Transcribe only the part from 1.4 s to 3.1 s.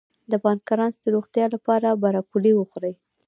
لپاره بروکولي وخورئ